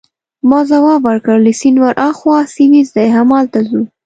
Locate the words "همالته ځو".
3.17-3.81